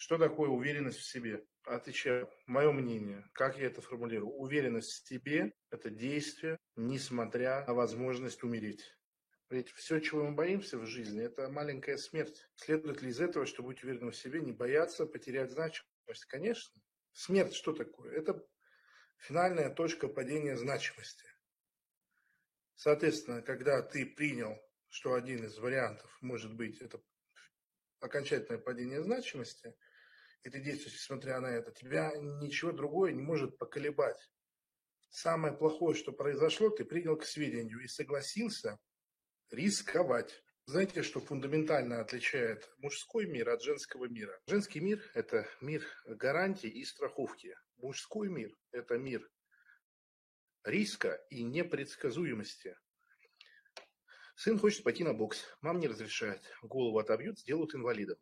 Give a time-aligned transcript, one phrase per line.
[0.00, 1.44] Что такое уверенность в себе?
[1.64, 4.32] Отвечаю, мое мнение, как я это формулирую.
[4.32, 8.96] Уверенность в себе– это действие, несмотря на возможность умереть.
[9.50, 12.48] Ведь все, чего мы боимся в жизни, это маленькая смерть.
[12.54, 16.24] Следует ли из этого, чтобы быть уверенным в себе, не бояться потерять значимость?
[16.28, 16.80] Конечно.
[17.12, 18.14] Смерть что такое?
[18.14, 18.42] Это
[19.18, 21.26] финальная точка падения значимости.
[22.74, 24.56] Соответственно, когда ты принял,
[24.88, 27.02] что один из вариантов может быть это
[28.00, 29.74] окончательное падение значимости–
[30.42, 34.30] и ты действуешь, несмотря на это, тебя ничего другое не может поколебать.
[35.10, 38.78] Самое плохое, что произошло, ты принял к сведению и согласился
[39.50, 40.42] рисковать.
[40.66, 44.40] Знаете, что фундаментально отличает мужской мир от женского мира?
[44.46, 47.56] Женский мир– это мир гарантий и страховки.
[47.78, 49.28] Мужской мир– это мир
[50.64, 52.76] риска и непредсказуемости.
[54.36, 56.42] Сын хочет пойти на бокс, мама не разрешает.
[56.62, 58.16] Голову отобьют, сделают инвалидом.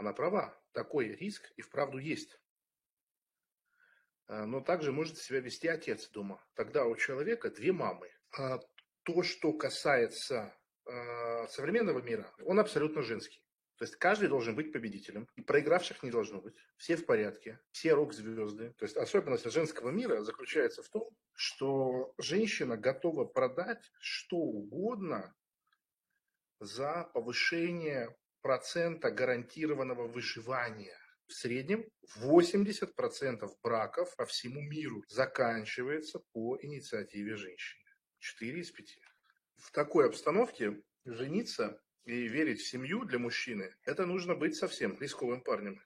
[0.00, 2.40] Она права, такой риск и вправду есть.
[4.28, 6.42] А, но также может себя вести отец дома.
[6.54, 8.10] Тогда у человека две мамы.
[8.32, 8.60] А
[9.02, 13.44] то, что касается а, современного мира, он абсолютно женский.
[13.76, 15.28] То есть каждый должен быть победителем.
[15.36, 16.56] И проигравших не должно быть.
[16.78, 17.60] Все в порядке.
[17.70, 18.72] Все рок-звезды.
[18.78, 25.36] То есть особенность женского мира заключается в том, что женщина готова продать что угодно
[26.58, 30.96] за повышение процента гарантированного выживания.
[31.26, 31.84] В среднем
[32.18, 37.84] 80% браков по всему миру заканчивается по инициативе женщины.
[38.18, 38.98] 4 из 5.
[39.56, 45.42] В такой обстановке жениться и верить в семью для мужчины, это нужно быть совсем рисковым
[45.42, 45.80] парнем.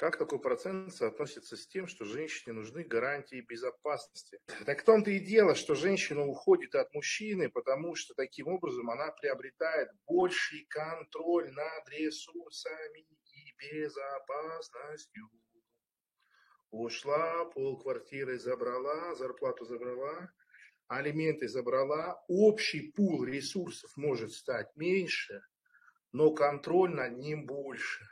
[0.00, 4.38] Как такой процент соотносится с тем, что женщине нужны гарантии безопасности?
[4.64, 9.12] Так в том-то и дело, что женщина уходит от мужчины, потому что таким образом она
[9.12, 15.28] приобретает больший контроль над ресурсами и безопасностью.
[16.70, 20.32] Ушла, полквартиры забрала, зарплату забрала,
[20.88, 25.42] алименты забрала, общий пул ресурсов может стать меньше,
[26.12, 28.08] но контроль над ним больше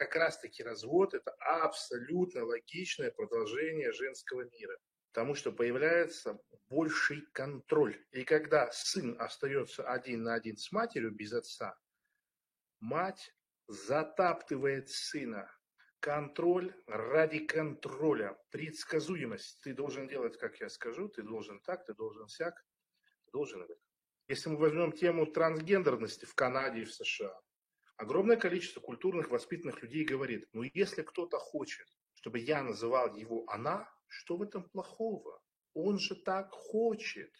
[0.00, 4.78] как раз-таки развод– это абсолютно логичное продолжение женского мира.
[5.12, 6.40] Потому что появляется
[6.70, 8.02] больший контроль.
[8.10, 11.78] И когда сын остается один на один с матерью без отца,
[12.78, 13.34] мать
[13.68, 15.50] затаптывает сына.
[16.00, 19.60] Контроль ради контроля, предсказуемость.
[19.60, 22.54] Ты должен делать, как я скажу, ты должен так, ты должен сяк,
[23.26, 23.74] ты должен это.
[24.28, 27.38] Если мы возьмем тему трансгендерности в Канаде и в США,
[28.00, 33.92] Огромное количество культурных, воспитанных людей говорит, ну если кто-то хочет, чтобы я называл его она,
[34.06, 35.42] что в этом плохого?
[35.74, 37.30] Он же так хочет.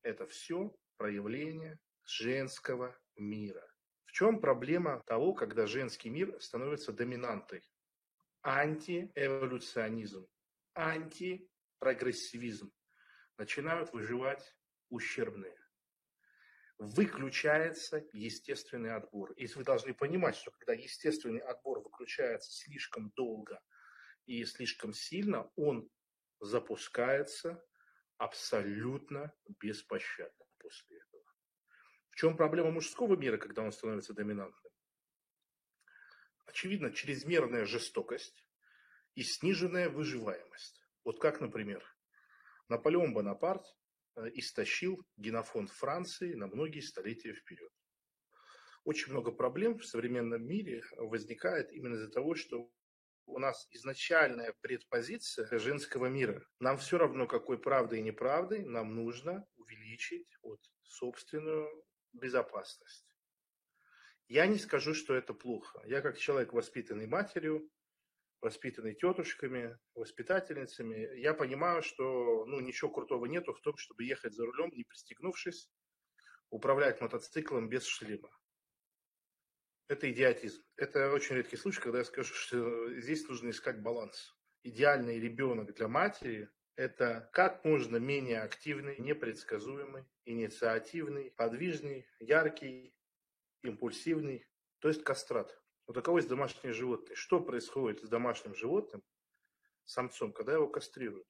[0.00, 3.62] Это все проявление женского мира.
[4.06, 7.62] В чем проблема того, когда женский мир становится доминантой?
[8.42, 10.26] Антиэволюционизм,
[10.74, 12.72] антипрогрессивизм.
[13.36, 14.56] Начинают выживать
[14.88, 15.61] ущербные
[16.82, 19.32] выключается естественный отбор.
[19.32, 23.60] И вы должны понимать, что когда естественный отбор выключается слишком долго
[24.26, 25.88] и слишком сильно, он
[26.40, 27.64] запускается
[28.18, 31.22] абсолютно беспощадно после этого.
[32.10, 34.72] В чем проблема мужского мира, когда он становится доминантным?
[36.46, 38.44] Очевидно, чрезмерная жестокость
[39.14, 40.84] и сниженная выживаемость.
[41.04, 41.84] Вот как, например,
[42.68, 43.64] Наполеон Бонапарт
[44.34, 47.70] истощил генофонд Франции на многие столетия вперед.
[48.84, 52.70] Очень много проблем в современном мире возникает именно из-за того, что
[53.26, 56.44] у нас изначальная предпозиция женского мира.
[56.58, 61.68] Нам все равно, какой правдой и неправдой, нам нужно увеличить вот, собственную
[62.12, 63.06] безопасность.
[64.28, 65.82] Я не скажу, что это плохо.
[65.86, 67.70] Я как человек, воспитанный матерью,
[68.42, 74.44] воспитанный тетушками, воспитательницами, я понимаю, что ну, ничего крутого нету в том, чтобы ехать за
[74.44, 75.70] рулем, не пристегнувшись,
[76.50, 78.30] управлять мотоциклом без шлема.
[79.88, 80.62] Это идиотизм.
[80.76, 84.36] Это очень редкий случай, когда я скажу, что здесь нужно искать баланс.
[84.64, 92.96] Идеальный ребенок для матери– это как можно менее активный, непредсказуемый, инициативный, подвижный, яркий,
[93.62, 94.46] импульсивный,
[94.80, 95.61] то есть кастрат.
[95.86, 97.16] Вот таково есть домашнее животное.
[97.16, 99.02] Что происходит с домашним животным,
[99.84, 101.28] самцом, когда его кастрируют?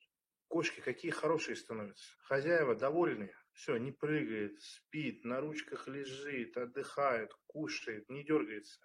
[0.48, 2.14] Кошки какие хорошие становятся.
[2.24, 3.34] Хозяева довольные.
[3.54, 8.80] Все, не прыгает, спит, на ручках лежит, отдыхает, кушает, не дергается.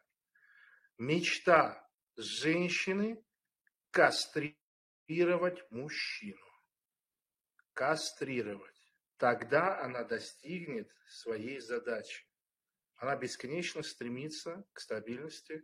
[0.98, 3.24] Мечта женщины
[3.92, 6.46] кастрировать мужчину.
[7.74, 8.76] Кастрировать.
[9.18, 12.26] Тогда она достигнет своей задачи.
[12.98, 15.64] Она бесконечно стремится к стабильности,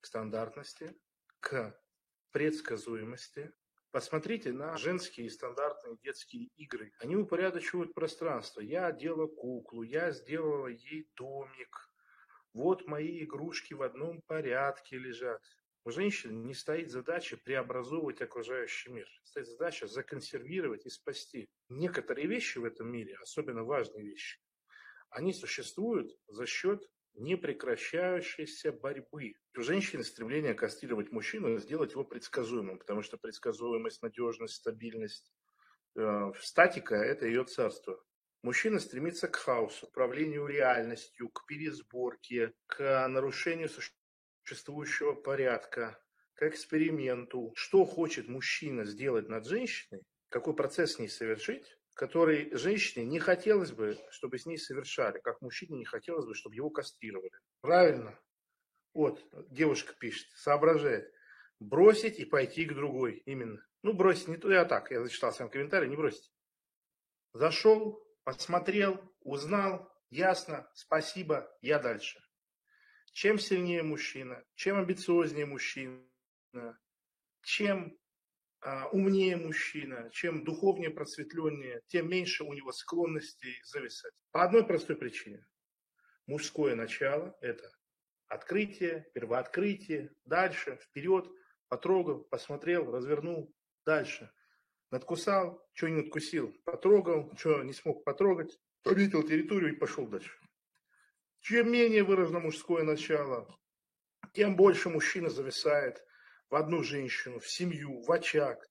[0.00, 0.96] к стандартности,
[1.40, 1.80] к
[2.32, 3.52] предсказуемости.
[3.90, 6.92] Посмотрите на женские стандартные детские игры.
[6.98, 8.60] Они упорядочивают пространство.
[8.60, 11.90] Я одела куклу, я сделала ей домик.
[12.52, 15.42] Вот мои игрушки в одном порядке лежат.
[15.84, 19.08] У женщин не стоит задача преобразовывать окружающий мир.
[19.22, 21.48] Стоит задача законсервировать и спасти.
[21.68, 24.40] Некоторые вещи в этом мире, особенно важные вещи,
[25.10, 29.34] они существуют за счет непрекращающейся борьбы.
[29.56, 35.32] У женщины стремление кастрировать мужчину сделать его предсказуемым, потому что предсказуемость, надежность, стабильность,
[35.96, 38.00] э, статика– это ее царство.
[38.42, 43.68] Мужчина стремится к хаосу, управлению реальностью, к пересборке, к нарушению
[44.44, 46.00] существующего порядка,
[46.34, 47.52] к эксперименту.
[47.56, 53.72] Что хочет мужчина сделать над женщиной, какой процесс с ней совершить, который женщине не хотелось
[53.72, 57.32] бы, чтобы с ней совершали, как мужчине не хотелось бы, чтобы его кастрировали.
[57.60, 58.16] Правильно?
[58.94, 61.12] Вот, девушка пишет, соображает.
[61.58, 63.20] Бросить и пойти к другой.
[63.26, 63.66] Именно.
[63.82, 66.32] Ну, бросить не то, я так, я зачитал сам комментарий, не бросить.
[67.32, 72.20] Зашел, посмотрел, узнал, ясно, спасибо, я дальше.
[73.12, 76.00] Чем сильнее мужчина, чем амбициознее мужчина,
[77.42, 77.98] чем
[78.92, 84.12] умнее мужчина, чем духовнее, просветленнее, тем меньше у него склонностей зависать.
[84.32, 85.46] По одной простой причине.
[86.26, 87.70] Мужское начало– это
[88.26, 91.28] открытие, первооткрытие, дальше, вперед,
[91.68, 94.30] потрогал, посмотрел, развернул, дальше.
[94.90, 100.38] Надкусал, что не надкусил, потрогал, что не смог потрогать, пометил территорию и пошел дальше.
[101.40, 103.48] Чем менее выражено мужское начало,
[104.32, 106.04] тем больше мужчина зависает
[106.50, 108.66] в одну женщину, в семью, в очаг.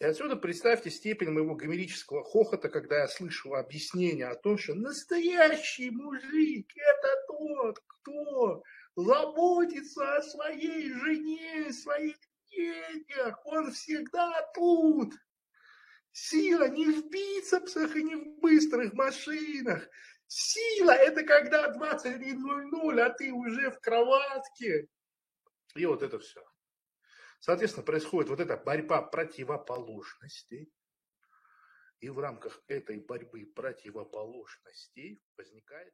[0.00, 5.90] И отсюда представьте степень моего гомерического хохота, когда я слышу объяснение о том, что настоящий
[5.90, 8.62] мужик– это тот, кто
[8.96, 12.16] заботится о своей жене, своих
[12.50, 13.40] детях.
[13.44, 15.14] Он всегда тут.
[16.10, 19.88] Сила не в бицепсах и не в быстрых машинах.
[20.26, 24.88] Сила– это когда 21.00, а ты уже в кроватке.
[25.74, 26.42] И вот это все.
[27.42, 30.72] Соответственно, происходит вот эта борьба противоположностей.
[31.98, 35.92] И в рамках этой борьбы противоположностей возникает